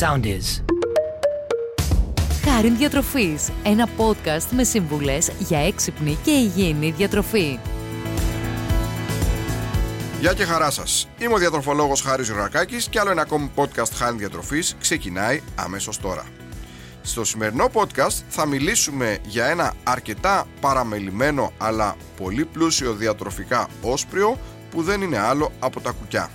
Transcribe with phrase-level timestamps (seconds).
[0.00, 0.62] sound is.
[2.44, 7.58] Χάριν Διατροφής, ένα podcast με σύμβουλες για έξυπνη και υγιεινή διατροφή.
[10.20, 11.08] Γεια και χαρά σας.
[11.18, 16.24] Είμαι ο διατροφολόγος Χάρης Ζουρακάκη και άλλο ένα ακόμη podcast Χάριν Διατροφής ξεκινάει αμέσως τώρα.
[17.02, 24.38] Στο σημερινό podcast θα μιλήσουμε για ένα αρκετά παραμελημένο αλλά πολύ πλούσιο διατροφικά όσπριο
[24.70, 26.30] που δεν είναι άλλο από τα κουκιά.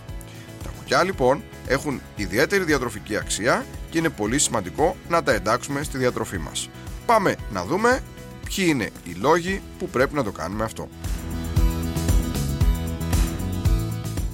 [0.63, 5.97] Τα κουκιά λοιπόν έχουν ιδιαίτερη διατροφική αξία και είναι πολύ σημαντικό να τα εντάξουμε στη
[5.97, 6.69] διατροφή μας.
[7.05, 8.01] Πάμε να δούμε
[8.45, 10.89] ποιοι είναι οι λόγοι που πρέπει να το κάνουμε αυτό.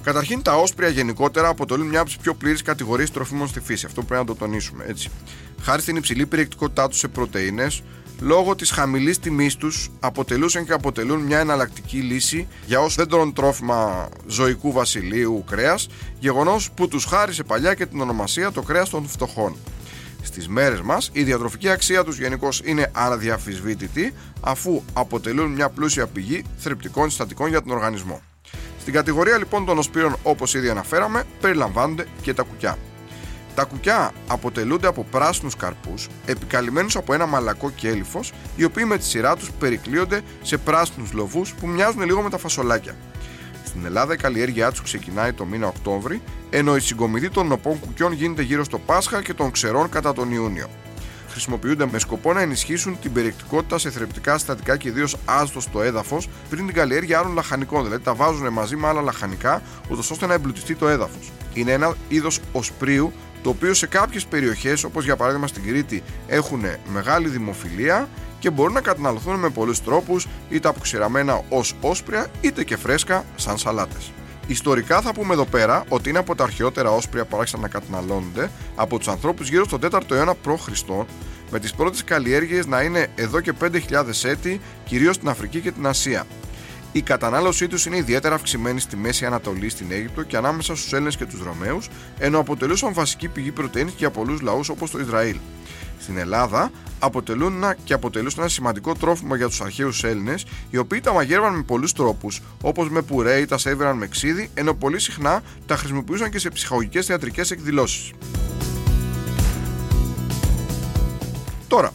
[0.02, 3.86] Καταρχήν, τα όσπρια γενικότερα αποτελούν μια από τις πιο πλήρε κατηγορίες τροφίμων στη φύση.
[3.86, 5.10] Αυτό πρέπει να το τονίσουμε έτσι.
[5.62, 7.66] Χάρη στην υψηλή περιεκτικότητά τους σε πρωτενε,
[8.20, 13.32] λόγω της χαμηλής τιμής τους, αποτελούσαν και αποτελούν μια εναλλακτική λύση για όσους δεν τρώνε
[13.32, 15.88] τρόφιμα ζωικού βασιλείου κρέας,
[16.18, 19.56] γεγονός που τους χάρισε παλιά και την ονομασία το κρέας των φτωχών.
[20.22, 26.44] Στις μέρες μας, η διατροφική αξία τους γενικώς είναι αδιαφυσβήτητη, αφού αποτελούν μια πλούσια πηγή
[26.58, 28.20] θρεπτικών συστατικών για τον οργανισμό.
[28.80, 32.78] Στην κατηγορία λοιπόν των οσπύρων, όπως ήδη αναφέραμε, περιλαμβάνονται και τα κουκιά.
[33.54, 38.20] Τα κουκιά αποτελούνται από πράσινους καρπούς, επικαλυμμένους από ένα μαλακό κέλυφο,
[38.56, 42.38] οι οποίοι με τη σειρά τους περικλείονται σε πράσινους λοβούς που μοιάζουν λίγο με τα
[42.38, 42.96] φασολάκια.
[43.64, 48.12] Στην Ελλάδα η καλλιέργειά τους ξεκινάει το μήνα Οκτώβρη, ενώ η συγκομιδή των νοπών κουκιών
[48.12, 50.68] γίνεται γύρω στο Πάσχα και των ξερών κατά τον Ιούνιο
[51.32, 56.28] χρησιμοποιούνται με σκοπό να ενισχύσουν την περιεκτικότητα σε θρεπτικά συστατικά και ιδίως άστος στο έδαφος
[56.50, 57.84] πριν την καλλιέργεια άλλων λαχανικών.
[57.84, 61.32] Δηλαδή τα βάζουν μαζί με άλλα λαχανικά, ούτως ώστε να εμπλουτιστεί το έδαφος.
[61.54, 63.12] Είναι ένα είδος οσπρίου
[63.42, 68.72] το οποίο σε κάποιες περιοχές, όπως για παράδειγμα στην Κρήτη, έχουν μεγάλη δημοφιλία και μπορούν
[68.72, 74.12] να καταναλωθούν με πολλούς τρόπους, είτε αποξηραμένα ως όσπρια, είτε και φρέσκα σαν σαλάτες.
[74.46, 78.50] Ιστορικά θα πούμε εδώ πέρα ότι είναι από τα αρχαιότερα όσπρια που άρχισαν να καταναλώνονται
[78.76, 80.68] από τους ανθρώπους γύρω στον 4ο αιώνα π.Χ.
[81.50, 83.80] με τις πρώτες καλλιέργειες να είναι εδώ και 5.000
[84.22, 86.26] έτη, κυρίως στην Αφρική και την Ασία.
[86.92, 91.16] Η κατανάλωσή τους είναι ιδιαίτερα αυξημένη στη Μέση Ανατολή, στην Αίγυπτο και ανάμεσα στους Έλληνες
[91.16, 91.88] και τους Ρωμαίους,
[92.18, 95.36] ενώ αποτελούσαν βασική πηγή πρωτενη για πολλούς λαούς όπως το Ισραήλ
[96.02, 101.12] στην Ελλάδα αποτελούν και αποτελούσαν ένα σημαντικό τρόφιμο για τους αρχαίους Έλληνες, οι οποίοι τα
[101.12, 105.42] μαγείρευαν με πολλούς τρόπους, όπως με πουρέ ή τα σέβεραν με ξύδι, ενώ πολύ συχνά
[105.66, 108.12] τα χρησιμοποιούσαν και σε ψυχαγωγικές θεατρικές εκδηλώσεις.
[111.68, 111.92] Τώρα,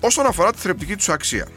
[0.00, 1.48] όσον αφορά τη θρεπτική τους αξία,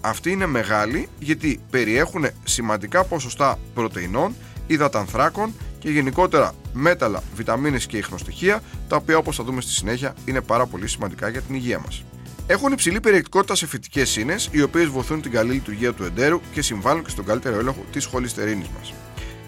[0.00, 4.34] αυτή είναι μεγάλη γιατί περιέχουν σημαντικά ποσοστά πρωτεϊνών,
[4.66, 10.40] υδατανθράκων και γενικότερα μέταλλα, βιταμίνες και ιχνοστοιχεία, τα οποία όπως θα δούμε στη συνέχεια είναι
[10.40, 12.04] πάρα πολύ σημαντικά για την υγεία μας.
[12.46, 16.62] Έχουν υψηλή περιεκτικότητα σε φυτικές ίνε, οι οποίες βοηθούν την καλή λειτουργία του εντέρου και
[16.62, 18.92] συμβάλλουν και στον καλύτερο έλεγχο της χολυστερίνης μας.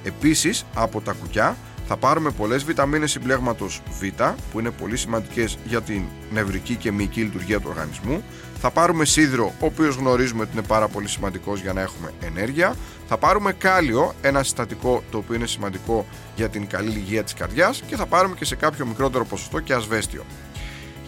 [0.05, 1.56] Επίσης, από τα κουκιά
[1.92, 6.02] θα πάρουμε πολλές βιταμίνες συμπλέγματος Β, που είναι πολύ σημαντικές για την
[6.32, 8.22] νευρική και μυϊκή λειτουργία του οργανισμού.
[8.60, 12.74] Θα πάρουμε σίδηρο, ο οποίος γνωρίζουμε ότι είναι πάρα πολύ σημαντικός για να έχουμε ενέργεια.
[13.08, 16.06] Θα πάρουμε κάλιο, ένα συστατικό το οποίο είναι σημαντικό
[16.36, 17.82] για την καλή υγεία της καρδιάς.
[17.86, 20.24] Και θα πάρουμε και σε κάποιο μικρότερο ποσοστό και ασβέστιο.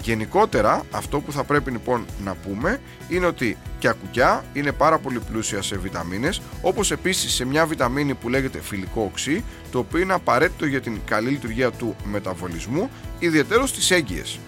[0.03, 5.21] Γενικότερα, αυτό που θα πρέπει λοιπόν να πούμε είναι ότι και ακουκιά είναι πάρα πολύ
[5.31, 10.13] πλούσια σε βιταμίνες, όπως επίσης σε μια βιταμίνη που λέγεται φιλικό οξύ, το οποίο είναι
[10.13, 14.39] απαραίτητο για την καλή λειτουργία του μεταβολισμού, ιδιαίτερο στις έγκυες.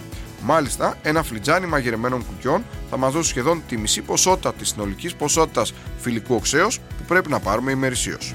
[0.42, 5.72] Μάλιστα, ένα φλιτζάνι μαγειρεμένων κουκιών θα μας δώσει σχεδόν τη μισή ποσότητα της συνολικής ποσότητας
[5.98, 8.32] φιλικού οξέως που πρέπει να πάρουμε ημερησίως.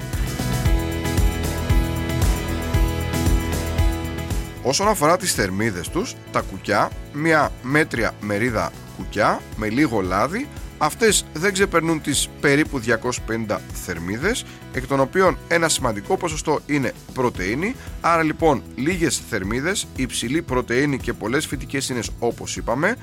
[4.62, 10.48] Όσον αφορά τις θερμίδες τους, τα κουκιά, μια μέτρια μερίδα κουκιά με λίγο λάδι,
[10.78, 17.74] αυτές δεν ξεπερνούν τις περίπου 250 θερμίδες, εκ των οποίων ένα σημαντικό ποσοστό είναι πρωτεΐνη,
[18.00, 22.96] άρα λοιπόν λίγες θερμίδες, υψηλή πρωτεΐνη και πολλές φυτικές ίνες όπως είπαμε,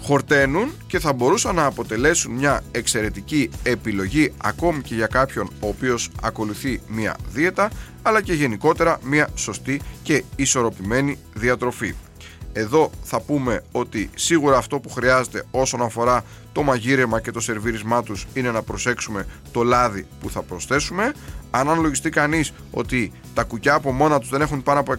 [0.00, 6.10] χορταίνουν και θα μπορούσαν να αποτελέσουν μια εξαιρετική επιλογή ακόμη και για κάποιον ο οποίος
[6.22, 7.70] ακολουθεί μια δίαιτα
[8.02, 11.94] αλλά και γενικότερα μια σωστή και ισορροπημένη διατροφή.
[12.58, 18.02] Εδώ θα πούμε ότι σίγουρα αυτό που χρειάζεται όσον αφορά το μαγείρεμα και το σερβίρισμά
[18.02, 21.12] τους είναι να προσέξουμε το λάδι που θα προσθέσουμε.
[21.50, 24.94] Αν αναλογιστεί κανείς ότι τα κουκιά από μόνα τους δεν έχουν πάνω από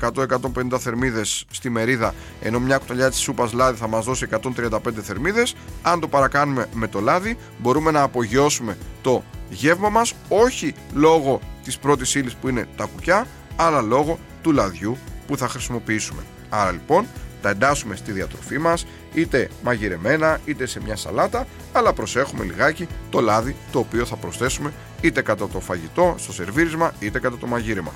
[0.72, 5.56] 100-150 θερμίδες στη μερίδα ενώ μια κουταλιά της σούπας λάδι θα μας δώσει 135 θερμίδες
[5.82, 11.78] αν το παρακάνουμε με το λάδι μπορούμε να απογειώσουμε το γεύμα μας όχι λόγω της
[11.78, 14.98] πρώτης ύλης που είναι τα κουκιά αλλά λόγω του λαδιού
[15.28, 16.22] που θα χρησιμοποιήσουμε.
[16.50, 17.08] Άρα λοιπόν
[17.42, 23.20] τα εντάσσουμε στη διατροφή μας είτε μαγειρεμένα είτε σε μια σαλάτα αλλά προσέχουμε λιγάκι το
[23.20, 27.94] λάδι το οποίο θα προσθέσουμε είτε κατά το φαγητό, στο σερβίρισμα είτε κατά το μαγείρεμα.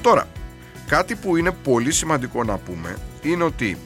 [0.00, 0.26] Τώρα,
[0.90, 3.78] Κάτι που είναι πολύ σημαντικό να πούμε είναι ότι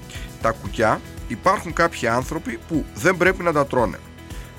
[0.43, 3.99] τα κουκιά υπάρχουν κάποιοι άνθρωποι που δεν πρέπει να τα τρώνε.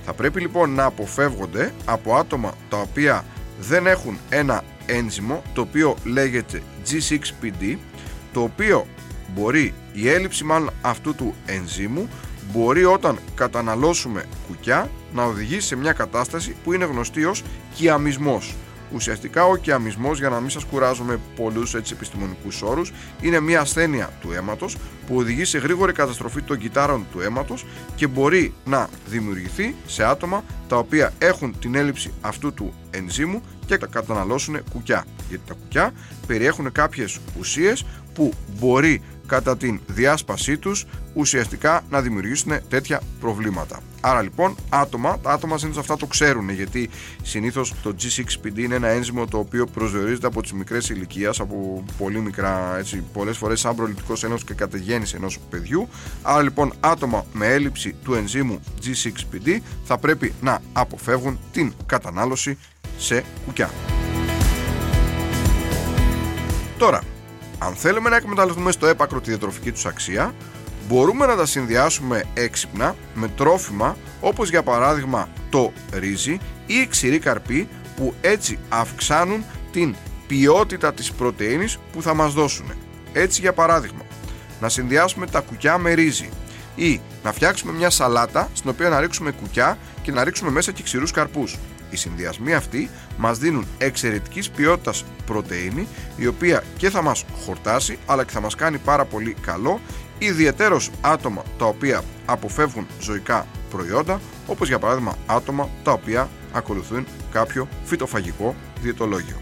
[0.05, 3.25] Θα πρέπει λοιπόν να αποφεύγονται από άτομα τα οποία
[3.59, 7.77] δεν έχουν ένα ένζυμο το οποίο λέγεται G6PD
[8.33, 8.87] το οποίο
[9.35, 12.09] μπορεί η έλλειψη μάλλον αυτού του ενζύμου
[12.51, 17.43] μπορεί όταν καταναλώσουμε κουκιά να οδηγήσει σε μια κατάσταση που είναι γνωστή ως
[17.75, 18.55] κιαμισμός.
[18.93, 22.91] Ουσιαστικά ο κιαμισμός, για να μην σας κουράζουμε πολλούς έτσι επιστημονικούς όρους,
[23.21, 24.77] είναι μια ασθένεια του αίματος
[25.07, 27.65] που οδηγεί σε γρήγορη καταστροφή των κυτάρων του αίματος
[27.95, 33.77] και μπορεί να δημιουργηθεί σε άτομα τα οποία έχουν την έλλειψη αυτού του ενζήμου και
[33.77, 35.05] καταναλώσουν κουκιά.
[35.29, 35.93] Γιατί τα κουκιά
[36.27, 43.79] περιέχουν κάποιες ουσίες που μπορεί κατά την διάσπασή τους ουσιαστικά να δημιουργήσουν τέτοια προβλήματα.
[44.01, 46.89] Άρα λοιπόν άτομα, τα άτομα συνήθως αυτά το ξέρουν γιατί
[47.23, 52.19] συνήθως το G6PD είναι ένα ένζυμο το οποίο προσδιορίζεται από τις μικρές ηλικίε, από πολύ
[52.19, 55.87] μικρά, έτσι, πολλές φορές σαν προληπτικός ένος και κατεγέννηση ενός παιδιού.
[56.21, 62.57] Άρα λοιπόν άτομα με έλλειψη του ενζύμου G6PD θα πρέπει να αποφεύγουν την κατανάλωση
[62.97, 63.69] σε κουκιά.
[66.77, 67.01] Τώρα,
[67.65, 70.33] αν θέλουμε να εκμεταλλευτούμε στο έπακρο τη διατροφική τους αξία,
[70.87, 76.31] μπορούμε να τα συνδυάσουμε έξυπνα με τρόφιμα όπως για παράδειγμα το ρύζι
[76.65, 79.95] ή η ξηρή καρπή που έτσι αυξάνουν την
[80.27, 82.71] ποιότητα της πρωτεΐνης που θα μας δώσουν.
[83.13, 84.01] Έτσι για παράδειγμα,
[84.61, 86.29] να συνδυάσουμε τα κουκιά με ρύζι
[86.75, 90.83] ή να φτιάξουμε μια σαλάτα στην οποία να ρίξουμε κουκιά και να ρίξουμε μέσα και
[90.83, 91.57] ξηρούς καρπούς.
[91.89, 95.87] Οι συνδυασμοί αυτοί μας δίνουν εξαιρετικής ποιότητας πρωτεΐνη
[96.17, 99.79] η οποία και θα μας χορτάσει αλλά και θα μας κάνει πάρα πολύ καλό
[100.17, 107.67] ιδιαιτέρως άτομα τα οποία αποφεύγουν ζωικά προϊόντα όπως για παράδειγμα άτομα τα οποία ακολουθούν κάποιο
[107.83, 109.35] φυτοφαγικό διαιτολόγιο.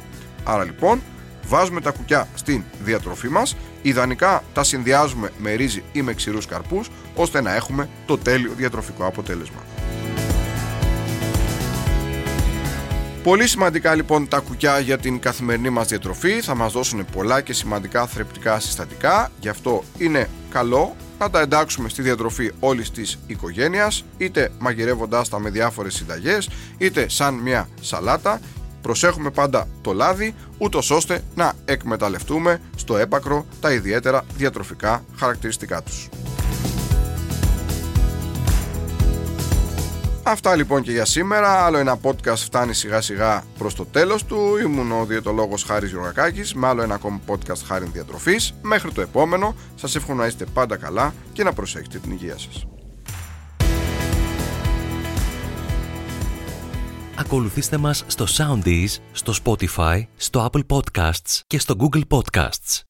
[0.44, 1.01] Άρα λοιπόν
[1.48, 6.90] βάζουμε τα κουκιά στην διατροφή μας, ιδανικά τα συνδυάζουμε με ρύζι ή με ξηρούς καρπούς
[7.16, 9.72] ώστε να έχουμε το τέλειο διατροφικό αποτέλεσμα.
[13.23, 16.41] Πολύ σημαντικά λοιπόν τα κουκιά για την καθημερινή μας διατροφή.
[16.41, 19.31] Θα μας δώσουν πολλά και σημαντικά θρεπτικά συστατικά.
[19.39, 25.39] Γι' αυτό είναι καλό να τα εντάξουμε στη διατροφή όλης της οικογένειας είτε μαγειρεύοντάς τα
[25.39, 28.39] με διάφορες συνταγές είτε σαν μια σαλάτα.
[28.81, 36.09] Προσέχουμε πάντα το λάδι ούτως ώστε να εκμεταλλευτούμε στο έπακρο τα ιδιαίτερα διατροφικά χαρακτηριστικά τους.
[40.25, 41.65] Αυτά λοιπόν και για σήμερα.
[41.65, 44.57] Άλλο ένα podcast φτάνει σιγά σιγά προς το τέλος του.
[44.63, 48.53] Ήμουν ο διαιτολόγος Χάρης Γιωργακάκης με άλλο ένα ακόμη podcast Χάρη Διατροφής.
[48.61, 52.65] Μέχρι το επόμενο, σας εύχομαι να είστε πάντα καλά και να προσέχετε την υγεία σας.
[57.15, 62.83] Ακολουθήστε μας στο Soundees, στο Spotify, στο Apple Podcasts και στο Google Podcasts.